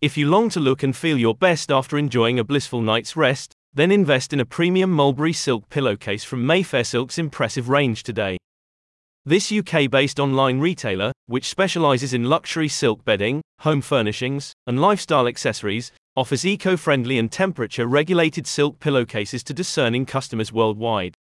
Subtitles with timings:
[0.00, 3.52] If you long to look and feel your best after enjoying a blissful night's rest,
[3.74, 8.38] then invest in a premium mulberry silk pillowcase from Mayfair Silk's impressive range today.
[9.26, 15.26] This UK based online retailer, which specializes in luxury silk bedding, home furnishings, and lifestyle
[15.26, 21.16] accessories, offers eco friendly and temperature regulated silk pillowcases to discerning customers worldwide.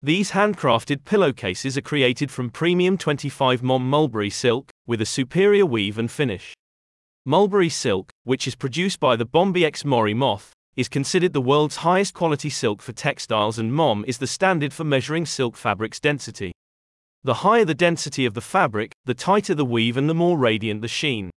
[0.00, 5.98] These handcrafted pillowcases are created from premium 25 mom mulberry silk, with a superior weave
[5.98, 6.54] and finish.
[7.28, 12.14] Mulberry silk, which is produced by the Bombyx Mori moth, is considered the world's highest
[12.14, 16.52] quality silk for textiles and mom is the standard for measuring silk fabric's density.
[17.24, 20.80] The higher the density of the fabric, the tighter the weave and the more radiant
[20.80, 21.30] the sheen.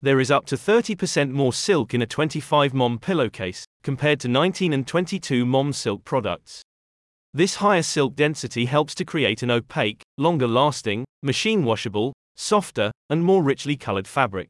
[0.00, 4.72] There is up to 30% more silk in a 25 mom pillowcase, compared to 19
[4.72, 6.62] and 22 mom silk products.
[7.34, 13.22] This higher silk density helps to create an opaque, longer lasting, machine washable, softer, and
[13.22, 14.48] more richly colored fabric.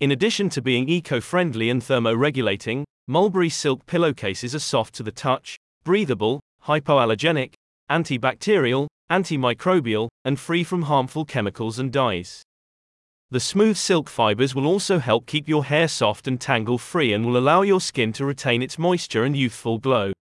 [0.00, 5.58] In addition to being eco-friendly and thermoregulating, mulberry silk pillowcases are soft to the touch,
[5.84, 7.52] breathable, hypoallergenic,
[7.90, 12.42] antibacterial, antimicrobial, and free from harmful chemicals and dyes.
[13.30, 17.26] The smooth silk fibers will also help keep your hair soft and tangle free and
[17.26, 20.14] will allow your skin to retain its moisture and youthful glow.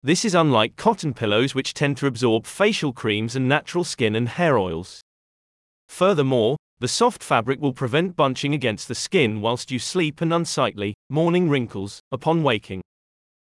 [0.00, 4.28] This is unlike cotton pillows which tend to absorb facial creams and natural skin and
[4.28, 5.00] hair oils.
[5.88, 10.94] Furthermore, the soft fabric will prevent bunching against the skin whilst you sleep and unsightly,
[11.10, 12.82] morning wrinkles, upon waking.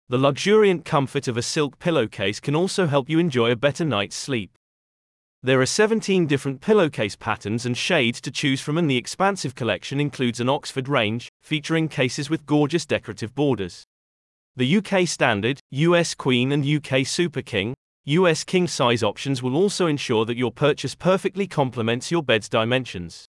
[0.09, 4.15] The luxuriant comfort of a silk pillowcase can also help you enjoy a better night's
[4.15, 4.51] sleep.
[5.41, 9.99] There are 17 different pillowcase patterns and shades to choose from, and the expansive collection
[9.99, 13.83] includes an Oxford range, featuring cases with gorgeous decorative borders.
[14.55, 17.73] The UK Standard, US Queen, and UK Super King,
[18.05, 23.25] US king size options will also ensure that your purchase perfectly complements your bed's dimensions.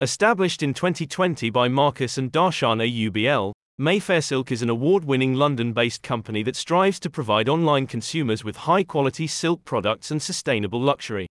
[0.00, 5.74] Established in 2020 by Marcus and Darshana UBL, Mayfair Silk is an award winning London
[5.74, 10.80] based company that strives to provide online consumers with high quality silk products and sustainable
[10.80, 11.26] luxury.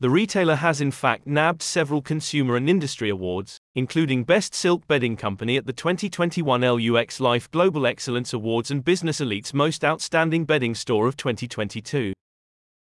[0.00, 5.16] The retailer has in fact nabbed several consumer and industry awards, including Best Silk Bedding
[5.16, 10.74] Company at the 2021 LUX Life Global Excellence Awards and Business Elite's Most Outstanding Bedding
[10.74, 12.12] Store of 2022.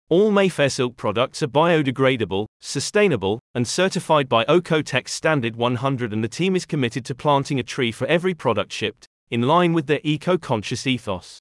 [0.09, 6.29] All Mayfair Silk products are biodegradable, sustainable, and certified by Oeko-Tex Standard 100 and the
[6.29, 10.01] team is committed to planting a tree for every product shipped, in line with their
[10.05, 11.41] eco-conscious ethos.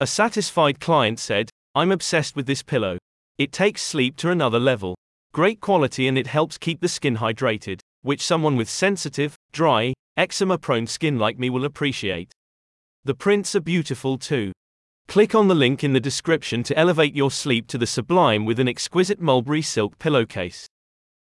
[0.00, 2.98] A satisfied client said, I'm obsessed with this pillow.
[3.36, 4.94] It takes sleep to another level.
[5.32, 10.58] Great quality and it helps keep the skin hydrated, which someone with sensitive, dry, eczema
[10.58, 12.30] prone skin like me will appreciate.
[13.04, 14.52] The prints are beautiful too.
[15.08, 18.60] Click on the link in the description to elevate your sleep to the sublime with
[18.60, 20.66] an exquisite mulberry silk pillowcase.